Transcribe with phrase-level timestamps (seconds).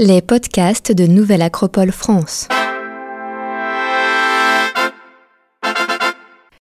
[0.00, 2.46] Les podcasts de Nouvelle Acropole France.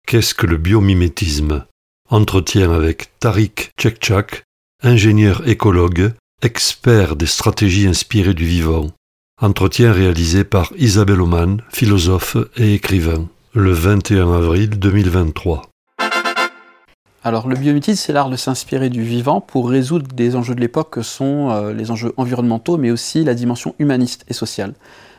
[0.06, 1.66] Qu'est-ce que le biomimétisme
[2.08, 4.44] Entretien avec Tariq Tchekchak,
[4.80, 8.92] ingénieur écologue, expert des stratégies inspirées du vivant.
[9.42, 15.62] Entretien réalisé par Isabelle Oman, philosophe et écrivain, le 21 avril 2023.
[17.26, 20.90] Alors le biomimétisme, c'est l'art de s'inspirer du vivant pour résoudre des enjeux de l'époque
[20.90, 24.74] que sont euh, les enjeux environnementaux, mais aussi la dimension humaniste et sociale.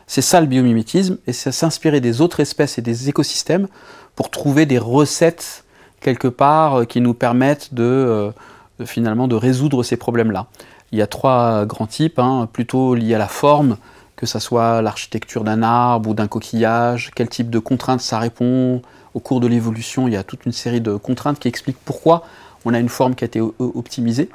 [0.06, 3.68] C'est ça le biomimétisme, et c'est s'inspirer des autres espèces et des écosystèmes
[4.16, 5.64] pour trouver des recettes
[6.00, 8.32] quelque part euh, qui nous permettent euh,
[8.78, 10.46] de, finalement de résoudre ces problèmes-là.
[10.92, 13.76] Il y a trois grands types, hein, plutôt liés à la forme,
[14.18, 18.82] que ce soit l'architecture d'un arbre ou d'un coquillage, quel type de contraintes ça répond,
[19.14, 22.24] au cours de l'évolution, il y a toute une série de contraintes qui expliquent pourquoi
[22.64, 24.28] on a une forme qui a été optimisée.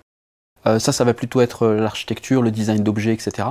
[0.66, 3.50] Euh, ça, ça va plutôt être euh, l'architecture, le design d'objets, etc.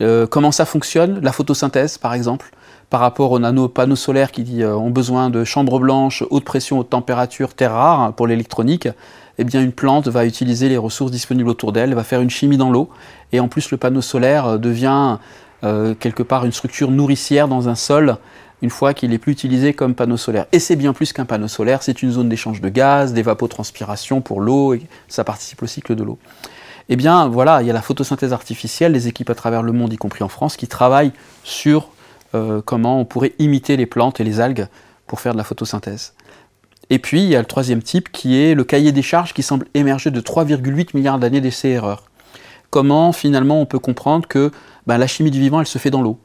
[0.00, 1.18] Euh, comment ça fonctionne?
[1.20, 2.52] La photosynthèse, par exemple,
[2.88, 7.54] par rapport aux nano-panneaux solaires qui ont besoin de chambres blanches, haute pression, haute température,
[7.54, 8.88] terre rare hein, pour l'électronique.
[9.38, 12.56] Eh bien, une plante va utiliser les ressources disponibles autour d'elle, va faire une chimie
[12.56, 12.88] dans l'eau,
[13.32, 15.18] et en plus, le panneau solaire devient
[15.98, 18.18] quelque part une structure nourricière dans un sol
[18.64, 20.46] une fois qu'il est plus utilisé comme panneau solaire.
[20.52, 24.40] Et c'est bien plus qu'un panneau solaire, c'est une zone d'échange de gaz, d'évapotranspiration pour
[24.40, 26.18] l'eau, et ça participe au cycle de l'eau.
[26.88, 29.92] Eh bien voilà, il y a la photosynthèse artificielle, les équipes à travers le monde,
[29.92, 31.90] y compris en France, qui travaillent sur
[32.34, 34.66] euh, comment on pourrait imiter les plantes et les algues
[35.06, 36.14] pour faire de la photosynthèse.
[36.90, 39.42] Et puis il y a le troisième type qui est le cahier des charges qui
[39.42, 42.04] semble émerger de 3,8 milliards d'années d'essais-erreurs.
[42.70, 44.50] Comment finalement on peut comprendre que
[44.86, 46.18] ben, la chimie du vivant elle se fait dans l'eau.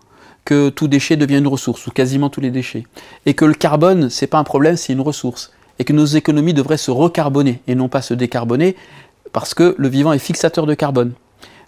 [0.45, 2.85] Que tout déchet devient une ressource, ou quasiment tous les déchets,
[3.25, 6.53] et que le carbone, c'est pas un problème, c'est une ressource, et que nos économies
[6.53, 8.75] devraient se recarboner et non pas se décarboner,
[9.31, 11.13] parce que le vivant est fixateur de carbone.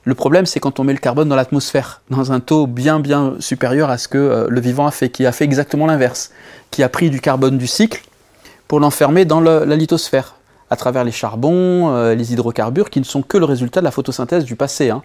[0.04, 3.36] Le problème, c'est quand on met le carbone dans l'atmosphère, dans un taux bien bien
[3.40, 6.32] supérieur à ce que euh, le vivant a fait, qui a fait exactement l'inverse,
[6.72, 8.04] qui a pris du carbone du cycle
[8.68, 10.36] pour l'enfermer dans la lithosphère,
[10.72, 13.92] à travers les charbons, euh, les hydrocarbures, qui ne sont que le résultat de la
[13.92, 15.04] photosynthèse du passé, hein,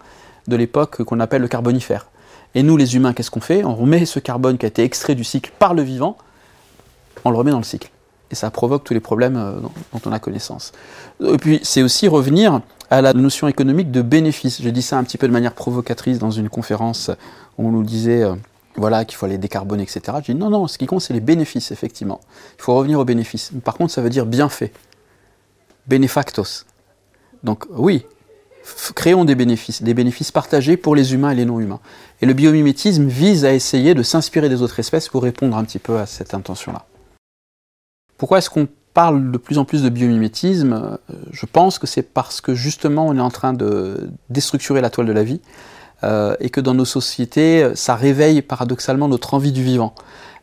[0.48, 2.06] de l'époque qu'on appelle le carbonifère.
[2.54, 3.64] Et nous, les humains, qu'est-ce qu'on fait?
[3.64, 6.16] On remet ce carbone qui a été extrait du cycle par le vivant,
[7.24, 7.90] on le remet dans le cycle.
[8.30, 10.72] Et ça provoque tous les problèmes euh, dont, on a connaissance.
[11.20, 14.60] Et puis, c'est aussi revenir à la notion économique de bénéfice.
[14.60, 17.10] J'ai dit ça un petit peu de manière provocatrice dans une conférence
[17.58, 18.34] où on nous disait euh,
[18.76, 20.00] voilà, qu'il faut aller décarboner, etc.
[20.24, 22.20] J'ai dit non, non, ce qui compte, c'est les bénéfices, effectivement.
[22.58, 23.52] Il faut revenir aux bénéfices.
[23.64, 24.72] Par contre, ça veut dire bien fait.
[25.86, 26.64] Benefactos.
[27.44, 28.06] Donc, oui,
[28.94, 31.80] créons des bénéfices, des bénéfices partagés pour les humains et les non-humains.
[32.20, 35.78] Et le biomimétisme vise à essayer de s'inspirer des autres espèces pour répondre un petit
[35.78, 36.84] peu à cette intention-là.
[38.18, 40.72] Pourquoi est-ce qu'on parle de plus en plus de biomimétisme?
[40.72, 44.90] Euh, Je pense que c'est parce que justement on est en train de déstructurer la
[44.90, 45.40] toile de la vie
[46.02, 49.94] euh, et que dans nos sociétés, ça réveille paradoxalement notre envie du vivant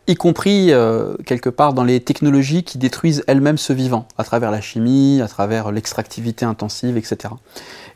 [0.08, 4.52] y compris euh, quelque part dans les technologies qui détruisent elles-mêmes ce vivant, à travers
[4.52, 7.34] la chimie, à travers l'extractivité intensive, etc.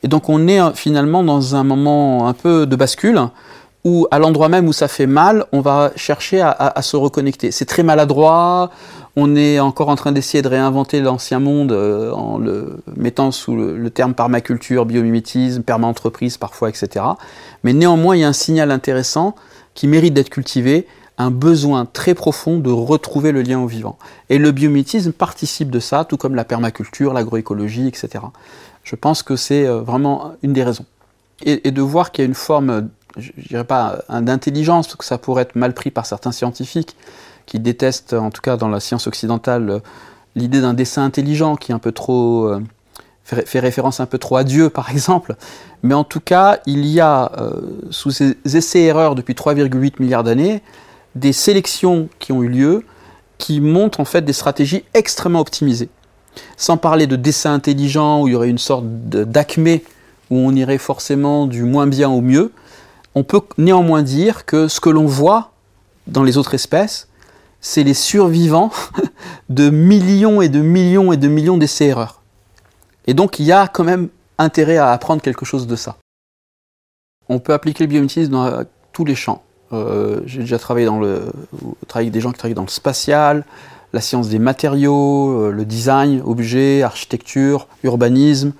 [0.03, 3.19] Et donc on est euh, finalement dans un moment un peu de bascule,
[3.83, 7.51] où à l'endroit même où ça fait mal, on va chercher à, se reconnecter.
[7.51, 8.71] C'est très maladroit,
[9.15, 13.55] on est encore en train d'essayer de réinventer l'ancien monde euh, en le mettant sous
[13.55, 17.05] le, le terme permaculture, biomimétisme, perma-entreprise parfois, etc.
[17.63, 19.35] Mais néanmoins, il y a un signal intéressant
[19.73, 23.97] qui mérite d'être cultivé, un besoin très profond de retrouver le lien au vivant.
[24.29, 28.23] Et le biomimétisme participe de ça, tout comme la permaculture, l'agroécologie, etc.
[28.83, 30.85] Je pense que c'est euh, vraiment une des raisons.
[31.43, 35.19] Et, de voir qu'il y a une forme, je dirais pas d'intelligence, parce que ça
[35.19, 36.95] pourrait être mal pris par certains scientifiques,
[37.45, 39.81] qui détestent, en tout cas dans la science occidentale,
[40.35, 42.59] l'idée d'un dessin intelligent qui euh,
[43.23, 45.35] fait, référence un peu trop à Dieu, par exemple.
[45.83, 47.61] Mais en tout cas, il y a, euh,
[47.91, 50.61] sous ces essais-erreurs depuis 3,8 milliards d'années,
[51.15, 52.83] des sélections qui ont eu lieu
[53.37, 55.89] qui montrent en fait des stratégies extrêmement optimisées.
[56.55, 59.83] Sans parler de dessin intelligent où il y aurait une sorte d'acmé
[60.29, 62.51] où on irait forcément du moins bien au mieux,
[63.15, 65.51] on peut néanmoins dire que ce que l'on voit
[66.05, 67.07] dans les autres espèces,
[67.61, 68.71] c'est les survivants
[69.49, 72.21] de millions et de millions et de millions d'essais-erreurs.
[73.07, 75.97] Et donc il y a quand même intérêt à apprendre quelque chose de ça.
[77.29, 79.43] On peut appliquer le biométisme dans tous les champs.
[79.73, 81.31] Euh, j'ai déjà travaillé dans le,
[81.93, 83.43] avec des gens qui travaillent dans le spatial,
[83.93, 88.53] la science des matériaux, euh, le design, objets, architecture, urbanisme,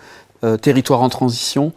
[0.44, 1.72] euh, territoire en transition.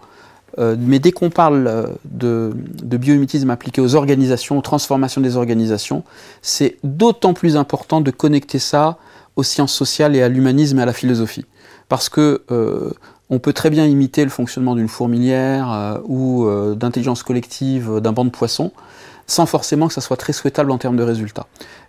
[0.58, 6.02] mais dès qu'on parle de, de appliqué aux organisations, aux transformations des organisations,
[6.42, 8.98] c'est d'autant plus important de connecter ça
[9.36, 11.46] aux sciences sociales et à l'humanisme et à la philosophie.
[11.88, 12.42] Parce que
[13.32, 18.10] On peut très bien imiter le fonctionnement d'une fourmilière euh, ou euh, d'intelligence collective d'un
[18.10, 18.72] banc de poissons,
[19.28, 21.46] sans forcément que ça soit très souhaitable en termes de résultats.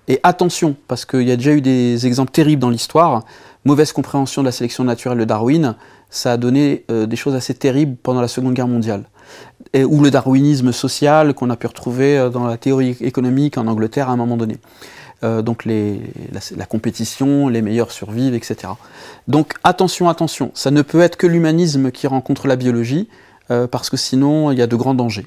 [0.07, 3.23] Et attention, parce qu'il y a déjà eu des exemples terribles dans l'histoire,
[3.65, 5.75] mauvaise compréhension de la sélection naturelle de Darwin,
[6.11, 9.05] ça a donné euh, des choses assez terribles pendant la Seconde Guerre mondiale.
[9.73, 14.11] Ou le darwinisme social qu'on a pu retrouver dans la théorie économique en Angleterre à
[14.11, 14.57] un moment donné.
[15.23, 18.73] Euh, donc la, compétition, les meilleurs survivent, etc.
[19.27, 23.07] Donc attention, attention, ça ne peut être que l'humanisme qui rencontre la biologie,
[23.51, 25.25] euh, parce que sinon il y a de grands dangers.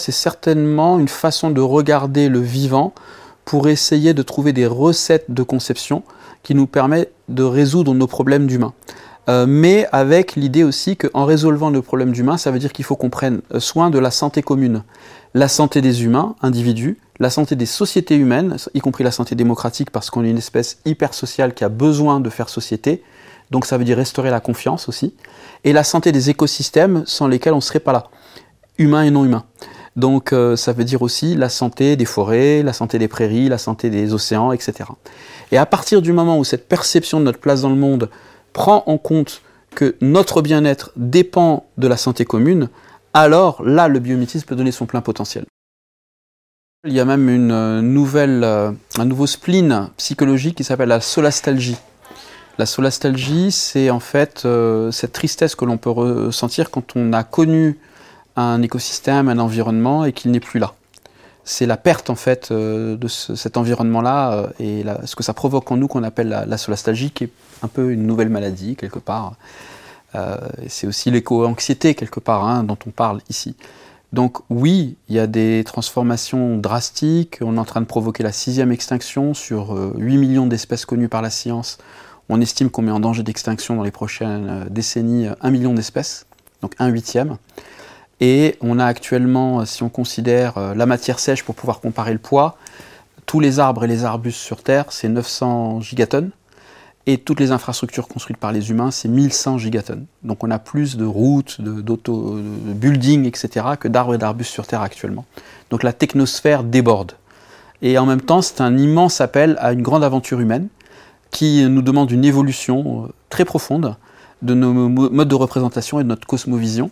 [0.00, 2.92] C'est certainement une façon de regarder le vivant
[3.44, 6.02] pour essayer de trouver des recettes de conception
[6.42, 8.72] qui nous permettent de résoudre nos problèmes d'humains.
[9.28, 12.96] Euh, mais avec l'idée aussi qu'en résolvant nos problèmes d'humains, ça veut dire qu'il faut
[12.96, 14.82] qu'on prenne soin de la santé commune.
[15.34, 19.90] La santé des humains, individus, la santé des sociétés humaines, y compris la santé démocratique,
[19.90, 23.02] parce qu'on est une espèce hyper sociale qui a besoin de faire société,
[23.50, 25.14] donc ça veut dire restaurer la confiance aussi,
[25.64, 28.08] et la santé des écosystèmes sans lesquels on ne serait pas là,
[28.78, 29.44] humains et non humains.
[29.94, 33.58] Donc euh, ça veut dire aussi la santé des forêts, la santé des prairies, la
[33.58, 34.88] santé des océans, etc.
[35.50, 38.08] Et à partir du moment où cette perception de notre place dans le monde
[38.54, 39.42] prend en compte
[39.74, 42.68] que notre bien-être dépend de la santé commune,
[43.14, 45.44] alors là, le biométisme peut donner son plein potentiel.
[46.84, 51.00] Il y a même une euh, nouvelle, euh, un nouveau spleen psychologique qui s'appelle la
[51.00, 51.76] solastalgie.
[52.58, 57.22] La solastalgie, c'est en fait euh, cette tristesse que l'on peut ressentir quand on a
[57.22, 57.78] connu
[58.34, 60.74] un écosystème, un environnement et qu'il n'est plus là.
[61.44, 65.86] C'est la perte en fait de cet environnement-là et ce que ça provoque en nous
[65.86, 67.30] qu'on appelle la, solastalgie, qui est
[67.62, 69.34] un peu une nouvelle maladie quelque part.
[70.68, 73.56] c'est aussi l'éco-anxiété quelque part hein, dont on parle ici.
[74.12, 77.38] Donc oui, il y a des transformations drastiques.
[77.40, 81.08] On est en train de provoquer la sixième extinction sur 8 euh, millions d'espèces connues
[81.08, 81.78] par la science.
[82.28, 86.26] On estime qu'on met en danger d'extinction dans les prochaines euh, décennies 1 million d'espèces,
[86.60, 87.38] donc un huitième.
[88.20, 92.18] Et on a actuellement, si on considère euh, la matière sèche pour pouvoir comparer le
[92.18, 92.58] poids,
[93.24, 96.32] tous les arbres et les arbustes sur Terre, c'est 900 gigatonnes
[97.06, 100.06] et toutes les infrastructures construites par les humains, c'est 1100 gigatonnes.
[100.22, 104.66] Donc on a plus de routes, de, de buildings, etc., que d'arbres et d'arbustes sur
[104.66, 105.24] Terre actuellement.
[105.70, 107.12] Donc la technosphère déborde.
[107.82, 110.68] Et en même temps, c'est un immense appel à une grande aventure humaine
[111.32, 113.96] qui nous demande une évolution euh, très profonde
[114.42, 116.90] de nos modes de représentation et de notre cosmovision,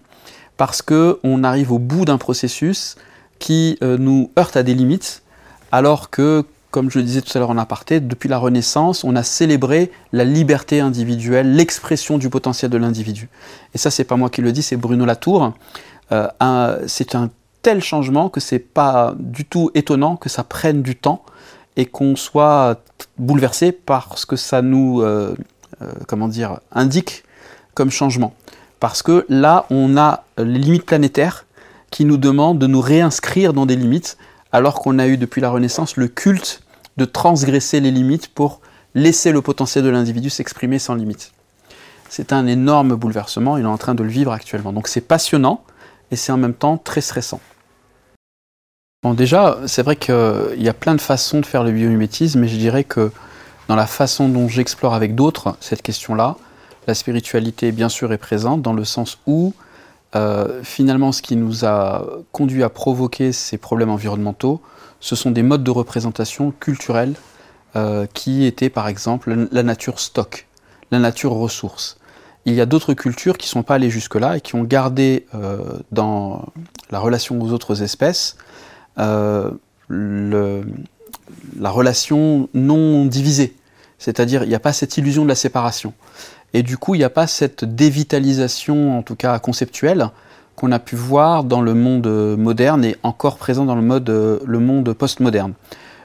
[0.57, 2.97] parce qu'on arrive au bout d'un processus
[3.39, 5.23] qui euh, nous heurte à des limites,
[5.73, 9.17] alors que comme je le disais tout à l'heure en aparté, depuis la Renaissance, on
[9.17, 13.29] a célébré la liberté individuelle, l'expression du potentiel de l'individu.
[13.75, 15.53] Et ça, c'est pas moi qui le dis, c'est Bruno Latour.
[16.13, 16.29] Euh,
[16.87, 17.31] c'est un
[17.63, 21.23] tel changement que c'est pas du tout étonnant que ça prenne du temps
[21.77, 22.81] et qu'on soit
[23.19, 25.35] bouleversé par ce que ça nous, euh,
[25.83, 27.25] euh, comment dire, indique
[27.75, 28.35] comme changement.
[28.79, 31.47] Parce que là, on a les limites planétaires
[31.91, 34.17] qui nous demandent de nous réinscrire dans des limites
[34.53, 36.63] alors qu'on a eu depuis la Renaissance le culte
[36.97, 38.61] de transgresser les limites pour
[38.95, 41.33] laisser le potentiel de l'individu s'exprimer sans limite.
[42.09, 44.73] C'est un énorme bouleversement, il est en train de le vivre actuellement.
[44.73, 45.63] Donc c'est passionnant
[46.11, 47.41] et c'est en même temps très stressant.
[49.03, 52.49] Bon, déjà, c'est vrai qu'il y a plein de façons de faire le biomimétisme, mais
[52.49, 53.11] je dirais que
[53.69, 56.37] dans la façon dont j'explore avec d'autres cette question-là,
[56.87, 59.55] la spiritualité, bien sûr, est présente dans le sens où
[60.17, 64.61] euh, finalement, ce qui nous a conduit à provoquer ces problèmes environnementaux,
[64.99, 67.15] ce sont des modes de représentation culturels
[67.77, 70.47] euh, qui étaient par exemple la nature stock,
[70.91, 71.99] la nature ressource.
[72.45, 75.27] Il y a d'autres cultures qui ne sont pas allées jusque-là et qui ont gardé
[75.35, 76.47] euh, dans
[76.91, 78.37] la relation aux autres espèces
[79.89, 80.63] le,
[81.59, 83.55] la relation non divisée.
[83.99, 85.93] C'est-à-dire, il n'y a pas cette illusion de la séparation.
[86.55, 90.11] Et du coup, il n'y a pas cette dévitalisation, en tout cas conceptuelle,
[90.57, 94.59] qu'on a pu voir dans le monde moderne et encore présent dans le, mode, le
[94.59, 95.55] monde postmoderne.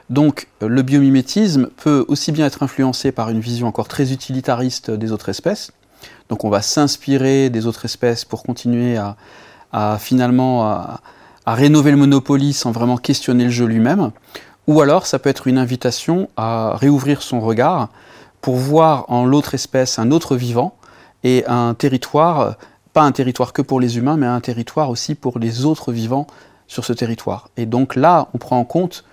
[0.08, 5.12] Donc le biomimétisme peut aussi bien être influencé par une vision encore très utilitariste des
[5.12, 5.72] autres espèces.
[6.28, 8.96] Donc on va s'inspirer des autres espèces pour continuer
[9.72, 11.00] à, finalement à,
[11.46, 14.10] rénover le Monopoly sans vraiment questionner le jeu lui-même.
[14.66, 17.88] Ou alors ça peut être une invitation à réouvrir son regard
[18.46, 20.76] pour voir en l'autre espèce un autre vivant
[21.24, 22.54] et un territoire,
[22.92, 26.28] pas un territoire que pour les humains, mais un territoire aussi pour les autres vivants
[26.68, 27.48] sur ce territoire.
[27.56, 29.04] Et donc là, on prend en compte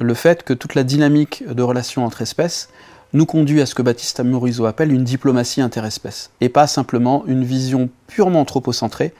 [0.00, 2.70] le fait que toute la dynamique de relations entre espèces
[3.12, 7.44] nous conduit à ce que Baptiste Morisot appelle une diplomatie interespèce, et pas simplement une
[7.44, 9.12] vision purement anthropocentrée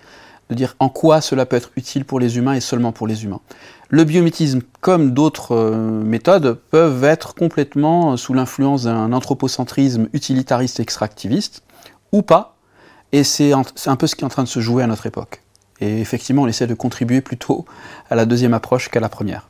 [0.48, 3.24] de dire en quoi cela peut être utile pour les humains et seulement pour les
[3.24, 3.40] humains.
[3.90, 11.62] Le biométisme, comme d'autres euh, méthodes, peuvent être complètement sous l'influence d'un anthropocentrisme utilitariste extractiviste,
[12.12, 12.56] ou pas,
[13.12, 15.42] et c'est un peu ce qui est en train de se jouer à notre époque.
[15.80, 17.64] Et effectivement, on essaie de contribuer plutôt
[18.10, 19.48] à la deuxième approche qu'à la première.